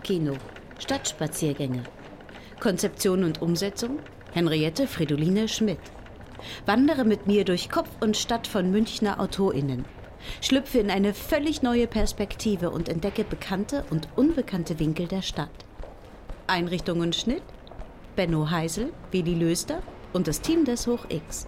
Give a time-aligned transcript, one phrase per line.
[0.00, 0.36] Kopfkino,
[0.78, 1.82] Stadtspaziergänge.
[2.58, 3.98] Konzeption und Umsetzung
[4.32, 5.78] Henriette Fridoline Schmidt.
[6.64, 9.84] Wandere mit mir durch Kopf und Stadt von Münchner AutorInnen.
[10.40, 15.50] Schlüpfe in eine völlig neue Perspektive und entdecke bekannte und unbekannte Winkel der Stadt.
[16.46, 17.42] Einrichtung und Schnitt
[18.16, 19.82] Benno Heisel, Willi Löster
[20.14, 21.46] und das Team des Hoch X.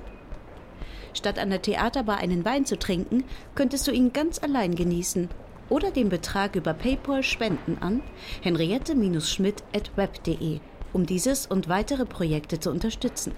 [1.15, 5.31] Statt an der Theaterbar einen Wein zu trinken, könntest du ihn ganz allein genießen
[5.69, 8.03] oder den Betrag über PayPal spenden an
[8.43, 10.61] henriette-schmidt.web.de,
[10.93, 13.35] um dieses und weitere Projekte zu unterstützen.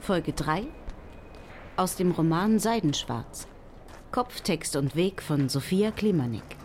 [0.00, 0.64] Folge 3
[1.76, 3.46] aus dem Roman Seidenschwarz.
[4.10, 6.56] Kopftext und Weg von Sophia Klimanik.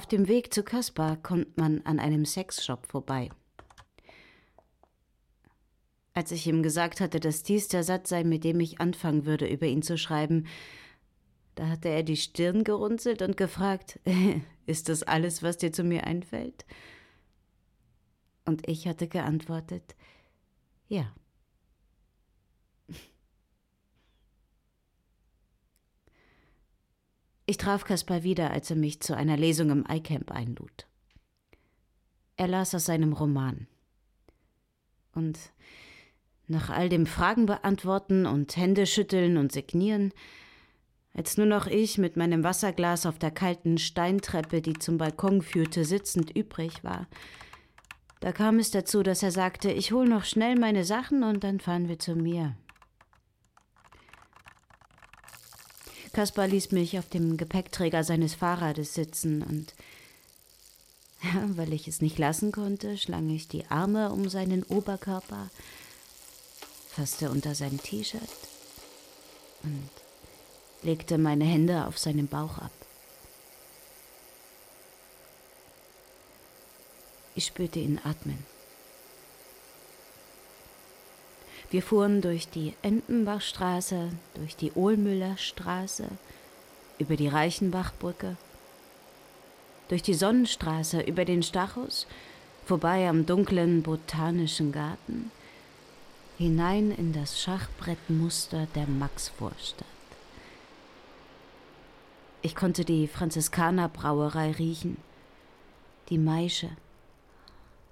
[0.00, 3.28] Auf dem Weg zu Kaspar kommt man an einem Sexshop vorbei.
[6.14, 9.46] Als ich ihm gesagt hatte, dass dies der Satz sei, mit dem ich anfangen würde,
[9.46, 10.46] über ihn zu schreiben,
[11.54, 14.00] da hatte er die Stirn gerunzelt und gefragt,
[14.64, 16.64] ist das alles, was dir zu mir einfällt?
[18.46, 19.96] Und ich hatte geantwortet,
[20.88, 21.12] ja.
[27.50, 30.86] Ich traf Kaspar wieder, als er mich zu einer Lesung im iCamp einlud.
[32.36, 33.66] Er las aus seinem Roman.
[35.16, 35.36] Und
[36.46, 40.12] nach all dem Fragen beantworten und Hände schütteln und signieren,
[41.12, 45.84] als nur noch ich mit meinem Wasserglas auf der kalten Steintreppe, die zum Balkon führte,
[45.84, 47.08] sitzend übrig war,
[48.20, 51.58] da kam es dazu, dass er sagte, ich hol noch schnell meine Sachen und dann
[51.58, 52.54] fahren wir zu mir.
[56.12, 59.74] Kaspar ließ mich auf dem Gepäckträger seines Fahrrades sitzen und
[61.56, 65.50] weil ich es nicht lassen konnte, schlang ich die Arme um seinen Oberkörper,
[66.88, 68.20] fasste unter sein T-Shirt
[69.62, 69.90] und
[70.82, 72.72] legte meine Hände auf seinen Bauch ab.
[77.34, 78.44] Ich spürte ihn atmen.
[81.70, 86.08] Wir fuhren durch die Entenbachstraße, durch die Ohlmüllerstraße,
[86.98, 88.36] über die Reichenbachbrücke,
[89.88, 92.08] durch die Sonnenstraße, über den Stachus,
[92.66, 95.30] vorbei am dunklen botanischen Garten,
[96.38, 99.86] hinein in das Schachbrettmuster der Maxvorstadt.
[102.42, 104.96] Ich konnte die Franziskanerbrauerei riechen,
[106.08, 106.70] die Maische,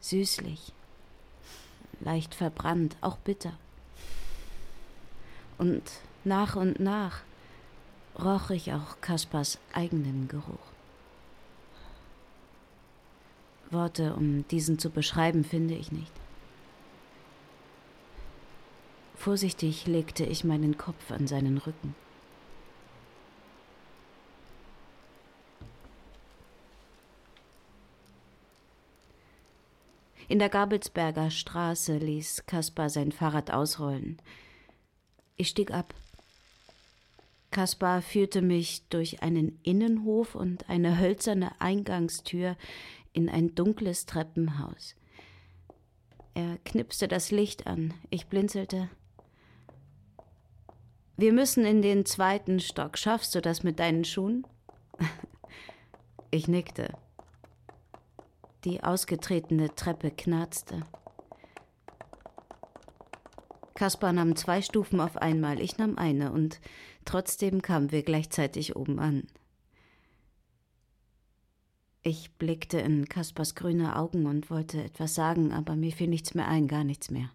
[0.00, 0.72] süßlich,
[2.00, 3.52] leicht verbrannt, auch bitter.
[5.58, 5.82] Und
[6.24, 7.22] nach und nach
[8.18, 10.72] roch ich auch Kaspers eigenen Geruch.
[13.70, 16.12] Worte, um diesen zu beschreiben, finde ich nicht.
[19.16, 21.94] Vorsichtig legte ich meinen Kopf an seinen Rücken.
[30.28, 34.18] In der Gabelsberger Straße ließ Kaspar sein Fahrrad ausrollen.
[35.38, 35.94] Ich stieg ab.
[37.50, 42.56] Kaspar führte mich durch einen Innenhof und eine hölzerne Eingangstür
[43.12, 44.96] in ein dunkles Treppenhaus.
[46.34, 47.94] Er knipste das Licht an.
[48.10, 48.90] Ich blinzelte.
[51.16, 52.98] Wir müssen in den zweiten Stock.
[52.98, 54.46] Schaffst du das mit deinen Schuhen?
[56.30, 56.92] Ich nickte.
[58.64, 60.82] Die ausgetretene Treppe knarzte.
[63.78, 66.60] Kaspar nahm zwei Stufen auf einmal, ich nahm eine, und
[67.04, 69.28] trotzdem kamen wir gleichzeitig oben an.
[72.02, 76.48] Ich blickte in Kaspars grüne Augen und wollte etwas sagen, aber mir fiel nichts mehr
[76.48, 77.30] ein, gar nichts mehr.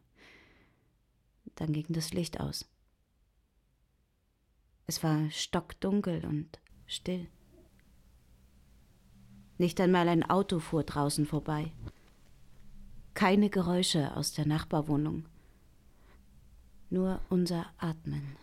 [1.56, 2.66] Dann ging das Licht aus.
[4.86, 7.30] Es war stockdunkel und still.
[9.58, 11.72] Nicht einmal ein Auto fuhr draußen vorbei.
[13.14, 15.24] Keine Geräusche aus der Nachbarwohnung
[16.94, 18.38] nur unser Atmen.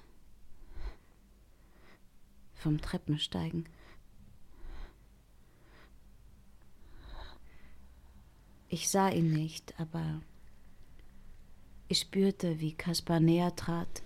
[2.55, 3.67] Vom Treppensteigen.
[8.69, 10.21] Ich sah ihn nicht, aber
[11.89, 14.03] ich spürte, wie Kaspar näher trat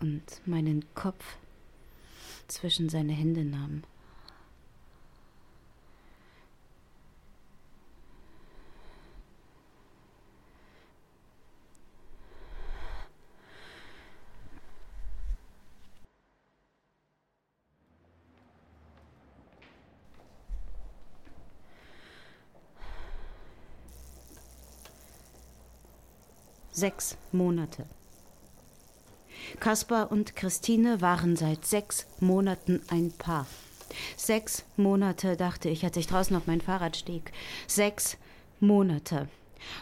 [0.00, 1.36] und meinen Kopf
[2.48, 3.82] zwischen seine Hände nahm.
[26.78, 27.86] Sechs Monate.
[29.58, 33.48] Kaspar und Christine waren seit sechs Monaten ein Paar.
[34.16, 37.32] Sechs Monate, dachte ich, als ich draußen auf mein Fahrrad stieg.
[37.66, 38.16] Sechs
[38.60, 39.26] Monate.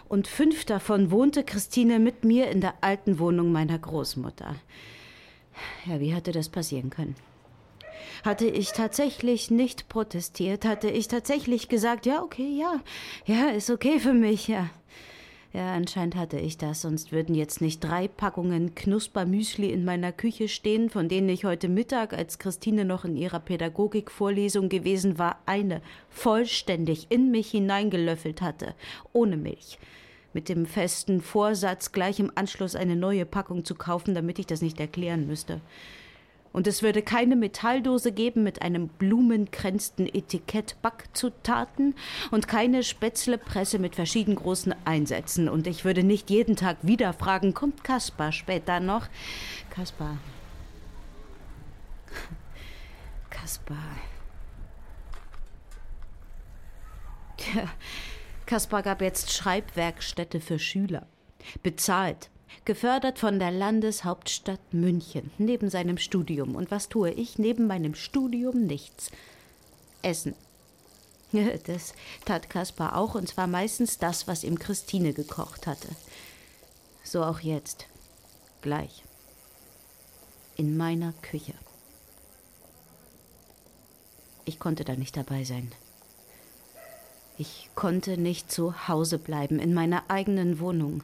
[0.09, 4.55] Und fünf davon wohnte Christine mit mir in der alten Wohnung meiner Großmutter.
[5.85, 7.15] Ja, wie hatte das passieren können?
[8.25, 10.65] Hatte ich tatsächlich nicht protestiert?
[10.65, 12.81] Hatte ich tatsächlich gesagt, ja, okay, ja,
[13.27, 14.71] ja, ist okay für mich, ja.
[15.57, 20.49] Ja, anscheinend hatte ich das, sonst würden jetzt nicht drei Packungen Knuspermüsli in meiner Küche
[20.49, 25.81] stehen, von denen ich heute Mittag, als Christine noch in ihrer Pädagogikvorlesung gewesen war, eine
[26.11, 28.75] vollständig in mich hineingelöffelt hatte,
[29.15, 29.79] ohne Milch.
[30.35, 34.61] Mit dem festen Vorsatz, gleich im Anschluss eine neue Packung zu kaufen, damit ich das
[34.61, 35.63] nicht erklären müsste
[36.57, 41.95] und es würde keine Metalldose geben mit einem blumenkränzten Etikett Backzutaten
[42.31, 45.51] und keine Spätzlepresse mit verschieden großen Einsätzen.
[45.51, 49.07] Und ich würde nicht jeden Tag wieder fragen, kommt Kaspar später noch?
[49.69, 50.17] Kaspar.
[53.29, 53.77] Kaspar.
[57.37, 57.69] Tja,
[58.47, 61.07] Kaspar gab jetzt Schreibwerkstätte für Schüler.
[61.63, 62.31] Bezahlt
[62.65, 66.55] gefördert von der Landeshauptstadt München, neben seinem Studium.
[66.55, 67.39] Und was tue ich?
[67.39, 69.11] Neben meinem Studium nichts.
[70.03, 70.35] Essen.
[71.67, 71.95] Das
[72.25, 75.89] tat Kaspar auch, und zwar meistens das, was ihm Christine gekocht hatte.
[77.05, 77.87] So auch jetzt.
[78.63, 79.03] Gleich.
[80.57, 81.55] In meiner Küche.
[84.45, 85.73] Ich konnte da nicht dabei sein.
[87.39, 91.03] Ich konnte nicht zu Hause bleiben, in meiner eigenen Wohnung.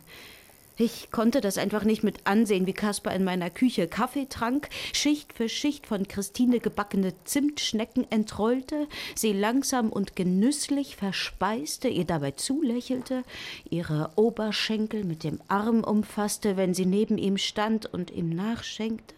[0.77, 5.35] Ich konnte das einfach nicht mit ansehen, wie Kaspar in meiner Küche Kaffee trank, Schicht
[5.35, 13.23] für Schicht von Christine gebackene Zimtschnecken entrollte, sie langsam und genüsslich verspeiste, ihr dabei zulächelte,
[13.69, 19.15] ihre Oberschenkel mit dem Arm umfasste, wenn sie neben ihm stand und ihm nachschenkte.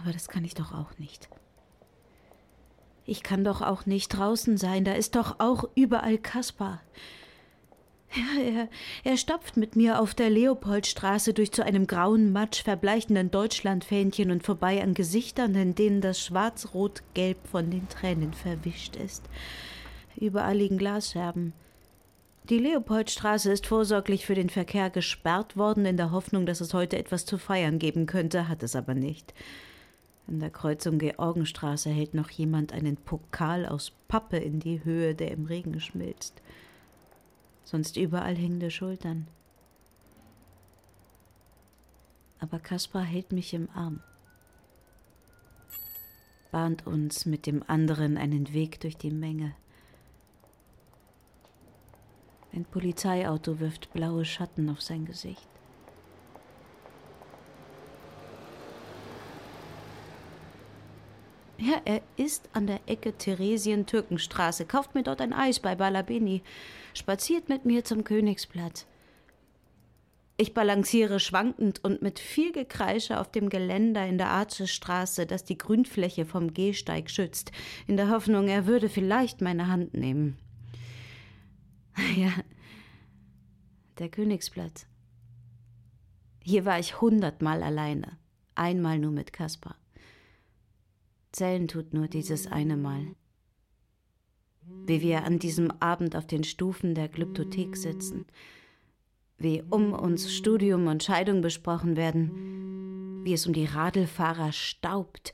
[0.00, 1.28] Aber das kann ich doch auch nicht.
[3.08, 6.82] Ich kann doch auch nicht draußen sein, da ist doch auch überall Kaspar.
[8.14, 8.68] Ja, er,
[9.02, 14.42] er stapft mit mir auf der Leopoldstraße durch zu einem grauen Matsch verbleichenden Deutschlandfähnchen und
[14.42, 19.24] vorbei an Gesichtern, in denen das Schwarz-Rot-Gelb von den Tränen verwischt ist.
[20.16, 21.54] Überall liegen Glasscherben.
[22.50, 26.98] Die Leopoldstraße ist vorsorglich für den Verkehr gesperrt worden, in der Hoffnung, dass es heute
[26.98, 29.32] etwas zu feiern geben könnte, hat es aber nicht.
[30.28, 35.30] An der Kreuzung Georgenstraße hält noch jemand einen Pokal aus Pappe in die Höhe, der
[35.30, 36.42] im Regen schmilzt.
[37.64, 39.26] Sonst überall hängende Schultern.
[42.40, 44.00] Aber Kaspar hält mich im Arm,
[46.52, 49.54] bahnt uns mit dem anderen einen Weg durch die Menge.
[52.52, 55.48] Ein Polizeiauto wirft blaue Schatten auf sein Gesicht.
[61.60, 66.42] Ja, er ist an der Ecke Theresien-Türkenstraße, kauft mir dort ein Eis bei Balabini,
[66.94, 68.86] spaziert mit mir zum Königsplatz.
[70.36, 75.58] Ich balanciere schwankend und mit viel Gekreische auf dem Geländer in der Arzestraße, das die
[75.58, 77.50] Grünfläche vom Gehsteig schützt,
[77.88, 80.38] in der Hoffnung, er würde vielleicht meine Hand nehmen.
[82.16, 82.32] Ja,
[83.98, 84.86] der Königsplatz.
[86.44, 88.16] Hier war ich hundertmal alleine,
[88.54, 89.74] einmal nur mit Kaspar.
[91.32, 93.14] Zählen tut nur dieses eine Mal.
[94.86, 98.26] Wie wir an diesem Abend auf den Stufen der Glyptothek sitzen,
[99.36, 105.32] wie um uns Studium und Scheidung besprochen werden, wie es um die Radlfahrer staubt,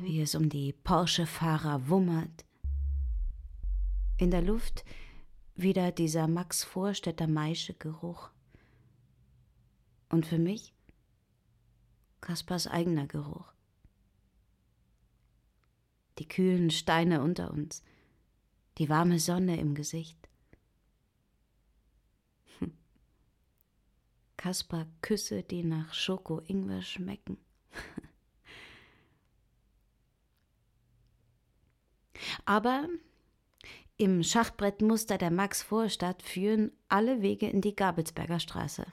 [0.00, 2.44] wie es um die Porsche-Fahrer wummert.
[4.18, 4.84] In der Luft
[5.56, 8.30] wieder dieser Max Vorstädter Maische Geruch.
[10.08, 10.72] Und für mich
[12.20, 13.54] Kaspars eigener Geruch
[16.18, 17.82] die kühlen Steine unter uns,
[18.78, 20.18] die warme Sonne im Gesicht.
[22.58, 22.72] Hm.
[24.36, 27.38] Kaspar Küsse, die nach Schoko-Ingwer schmecken.
[32.44, 32.88] Aber
[33.96, 38.86] im Schachbrettmuster der Max-Vorstadt führen alle Wege in die Gabelsberger Straße.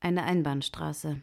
[0.00, 1.22] Eine Einbahnstraße.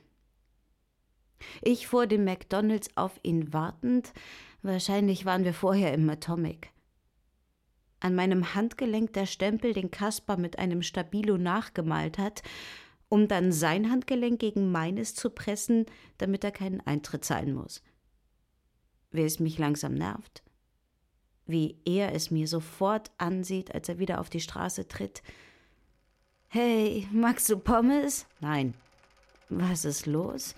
[1.61, 4.13] Ich vor dem McDonalds auf ihn wartend,
[4.61, 6.71] Wahrscheinlich waren wir vorher im Atomic.
[7.99, 12.43] An meinem Handgelenk der Stempel, den Kaspar mit einem Stabilo nachgemalt hat,
[13.09, 15.85] um dann sein Handgelenk gegen meines zu pressen,
[16.17, 17.81] damit er keinen Eintritt zahlen muss.
[19.11, 20.43] Wer es mich langsam nervt.
[21.47, 25.23] wie er es mir sofort ansieht, als er wieder auf die Straße tritt.
[26.49, 28.25] Hey, magst du Pommes?
[28.41, 28.73] Nein.
[29.49, 30.55] Was ist los?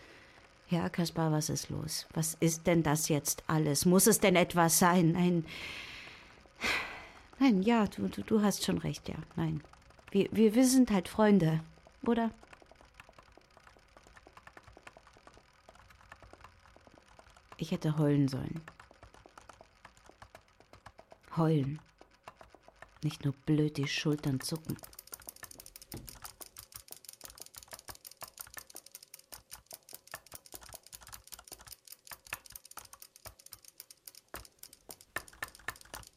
[0.69, 2.05] Ja, Kaspar, was ist los?
[2.13, 3.85] Was ist denn das jetzt alles?
[3.85, 5.13] Muss es denn etwas sein?
[5.13, 5.45] Nein.
[7.39, 9.15] Nein, ja, du, du, du hast schon recht, ja.
[9.35, 9.63] Nein.
[10.11, 11.61] Wir, wir, wir sind halt Freunde,
[12.05, 12.31] oder?
[17.57, 18.61] Ich hätte heulen sollen.
[21.35, 21.79] Heulen.
[23.03, 24.77] Nicht nur blöd die Schultern zucken.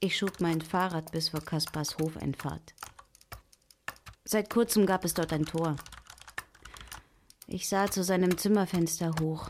[0.05, 2.75] Ich schob mein Fahrrad bis vor Kaspars Hofeinfahrt.
[4.25, 5.77] Seit kurzem gab es dort ein Tor.
[7.47, 9.49] Ich sah zu seinem Zimmerfenster hoch.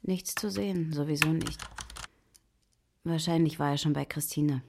[0.00, 1.60] Nichts zu sehen, sowieso nicht.
[3.04, 4.62] Wahrscheinlich war er schon bei Christine.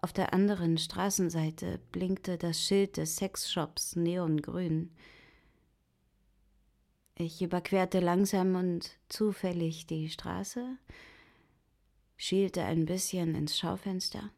[0.00, 4.90] Auf der anderen Straßenseite blinkte das Schild des Sexshops neongrün.
[7.14, 10.78] Ich überquerte langsam und zufällig die Straße,
[12.16, 14.30] schielte ein bisschen ins Schaufenster.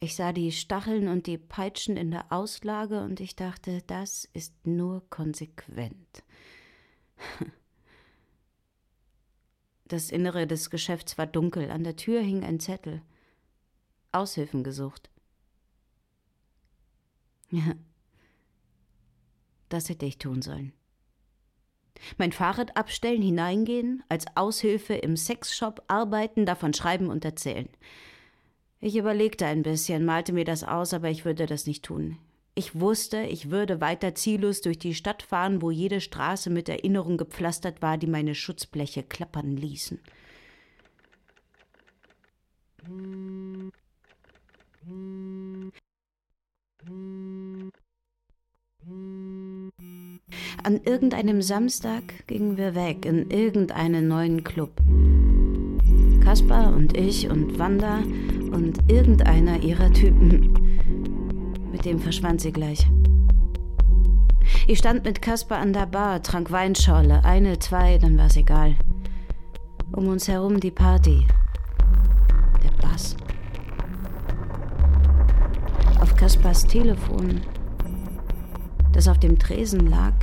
[0.00, 4.66] Ich sah die Stacheln und die Peitschen in der Auslage und ich dachte, das ist
[4.66, 6.24] nur konsequent.
[9.84, 13.02] Das Innere des Geschäfts war dunkel, an der Tür hing ein Zettel.
[14.10, 15.10] Aushilfen gesucht.
[17.50, 17.74] Ja,
[19.68, 20.72] das hätte ich tun sollen.
[22.18, 27.68] Mein Fahrrad abstellen, hineingehen, als Aushilfe im Sexshop arbeiten, davon schreiben und erzählen.
[28.80, 32.18] Ich überlegte ein bisschen, malte mir das aus, aber ich würde das nicht tun.
[32.54, 37.16] Ich wusste, ich würde weiter ziellos durch die Stadt fahren, wo jede Straße mit Erinnerungen
[37.16, 40.00] gepflastert war, die meine Schutzbleche klappern ließen.
[50.64, 54.70] An irgendeinem Samstag gingen wir weg in irgendeinen neuen Club.
[56.22, 57.98] Kaspar und ich und Wanda
[58.52, 60.52] und irgendeiner ihrer Typen.
[61.72, 62.86] Mit dem verschwand sie gleich.
[64.68, 68.76] Ich stand mit Kaspar an der Bar, trank Weinschorle, eine, zwei, dann war's egal.
[69.90, 71.26] Um uns herum die Party.
[72.62, 73.16] Der Bass.
[76.00, 77.40] Auf Kaspars Telefon,
[78.92, 80.14] das auf dem Tresen lag,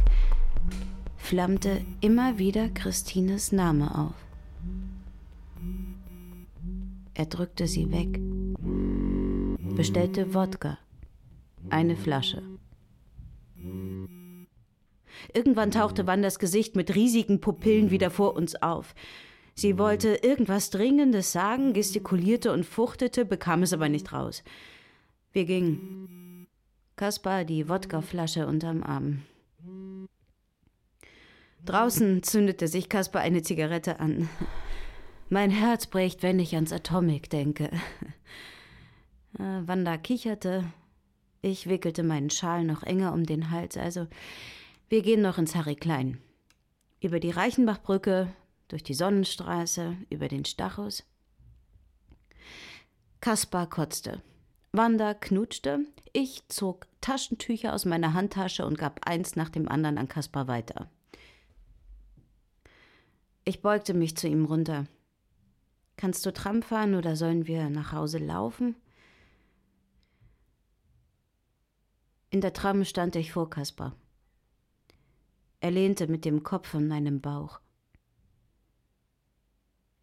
[1.30, 4.16] flammte immer wieder Christines Name auf.
[7.14, 8.20] Er drückte sie weg,
[9.76, 10.80] bestellte Wodka,
[11.70, 12.42] eine Flasche.
[15.32, 18.96] Irgendwann tauchte Wanders Gesicht mit riesigen Pupillen wieder vor uns auf.
[19.54, 24.44] Sie wollte irgendwas Dringendes sagen, gestikulierte und fuchtete, bekam es aber nicht raus.
[25.32, 26.48] Wir gingen.
[26.96, 29.22] Kaspar die Wodkaflasche unterm Arm.
[31.66, 34.30] Draußen zündete sich Kasper eine Zigarette an.
[35.30, 37.70] Mein Herz bricht, wenn ich ans Atomic denke.
[39.38, 40.64] Äh, Wanda kicherte.
[41.44, 43.78] Ich wickelte meinen Schal noch enger um den Hals.
[43.78, 44.08] Also,
[44.90, 46.18] wir gehen noch ins Harry Klein.
[47.00, 48.34] Über die Reichenbachbrücke,
[48.68, 51.04] durch die Sonnenstraße, über den Stachus.
[53.22, 54.22] Kaspar kotzte.
[54.72, 55.86] Wanda knutschte.
[56.12, 60.90] Ich zog Taschentücher aus meiner Handtasche und gab eins nach dem anderen an Kaspar weiter.
[63.50, 64.86] Ich beugte mich zu ihm runter.
[65.98, 68.76] Kannst du Tram fahren oder sollen wir nach Hause laufen?
[72.30, 73.96] In der Tram stand ich vor Kaspar.
[75.62, 77.60] Er lehnte mit dem Kopf an meinem Bauch.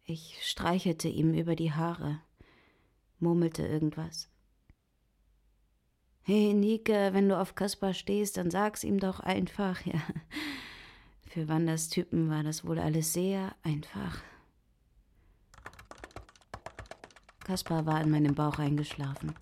[0.03, 2.19] Ich streichelte ihm über die Haare,
[3.19, 4.27] murmelte irgendwas.
[6.23, 10.01] Hey, Nike, wenn du auf Kaspar stehst, dann sag's ihm doch einfach, ja.
[11.29, 14.21] Für Wanders Typen war das wohl alles sehr einfach.
[17.43, 19.33] Kaspar war in meinem Bauch eingeschlafen.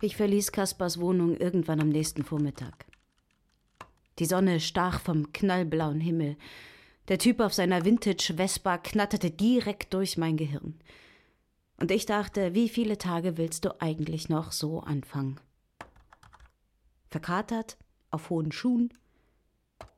[0.00, 2.86] Ich verließ Kaspars Wohnung irgendwann am nächsten Vormittag.
[4.18, 6.36] Die Sonne stach vom knallblauen Himmel.
[7.08, 10.78] Der Typ auf seiner Vintage Vespa knatterte direkt durch mein Gehirn.
[11.80, 15.40] Und ich dachte, wie viele Tage willst du eigentlich noch so anfangen?
[17.10, 17.76] Verkatert,
[18.14, 18.92] auf hohen Schuhen,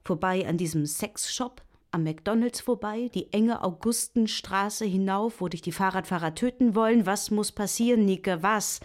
[0.02, 6.34] vorbei an diesem Sexshop, am McDonalds vorbei, die enge Augustenstraße hinauf, wo dich die Fahrradfahrer
[6.34, 7.06] töten wollen.
[7.06, 8.42] Was muss passieren, Nike?
[8.42, 8.80] Was?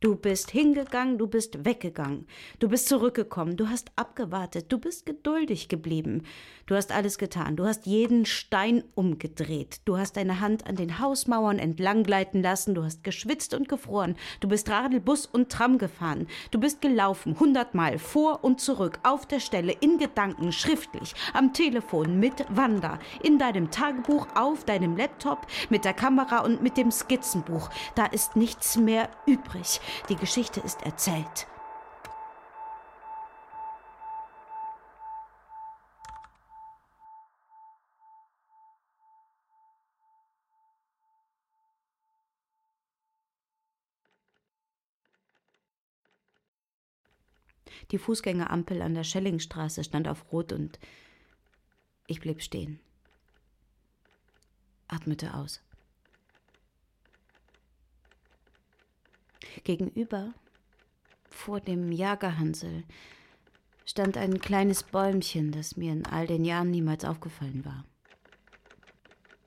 [0.00, 2.28] Du bist hingegangen, du bist weggegangen,
[2.60, 6.22] du bist zurückgekommen, du hast abgewartet, du bist geduldig geblieben,
[6.66, 11.00] du hast alles getan, du hast jeden Stein umgedreht, du hast deine Hand an den
[11.00, 15.78] Hausmauern entlang gleiten lassen, du hast geschwitzt und gefroren, du bist Radl, Bus und Tram
[15.78, 21.52] gefahren, du bist gelaufen, hundertmal vor und zurück, auf der Stelle, in Gedanken, schriftlich, am
[21.52, 26.92] Telefon, mit Wanda, in deinem Tagebuch, auf deinem Laptop, mit der Kamera und mit dem
[26.92, 27.68] Skizzenbuch.
[27.96, 29.80] Da ist nichts mehr übrig.
[30.08, 31.46] Die Geschichte ist erzählt.
[47.90, 50.78] Die Fußgängerampel an der Schellingstraße stand auf Rot und
[52.06, 52.80] ich blieb stehen.
[54.88, 55.60] Atmete aus.
[59.64, 60.32] Gegenüber,
[61.28, 62.84] vor dem Jagerhansel,
[63.84, 67.84] stand ein kleines Bäumchen, das mir in all den Jahren niemals aufgefallen war.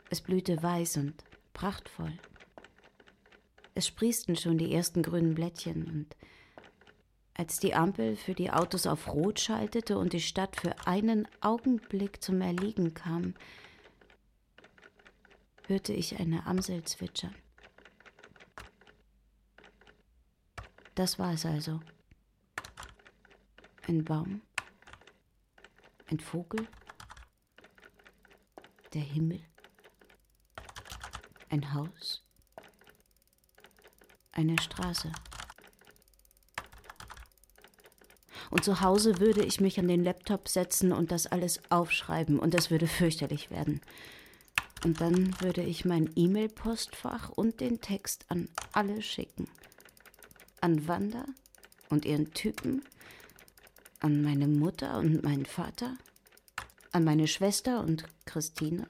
[0.09, 2.13] Es blühte weiß und prachtvoll.
[3.75, 6.15] Es sprießten schon die ersten grünen Blättchen und
[7.33, 12.21] als die Ampel für die Autos auf Rot schaltete und die Stadt für einen Augenblick
[12.21, 13.35] zum Erliegen kam,
[15.67, 17.33] hörte ich eine Amsel zwitschern.
[21.01, 21.79] Das war es also.
[23.87, 24.43] Ein Baum,
[26.11, 26.67] ein Vogel,
[28.93, 29.41] der Himmel,
[31.49, 32.23] ein Haus,
[34.33, 35.11] eine Straße.
[38.51, 42.53] Und zu Hause würde ich mich an den Laptop setzen und das alles aufschreiben und
[42.53, 43.81] es würde fürchterlich werden.
[44.85, 49.47] Und dann würde ich mein E-Mail-Postfach und den Text an alle schicken
[50.61, 51.25] an Wanda
[51.89, 52.83] und ihren Typen,
[53.99, 55.97] an meine Mutter und meinen Vater,
[56.91, 58.87] an meine Schwester und Christine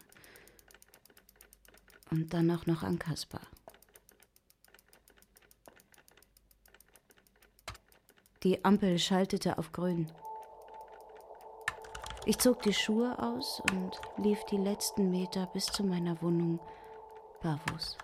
[2.09, 3.41] und dann auch noch an Kaspar.
[8.43, 10.11] Die Ampel schaltete auf grün.
[12.25, 16.59] Ich zog die Schuhe aus und lief die letzten Meter bis zu meiner Wohnung
[17.41, 17.97] barfuß.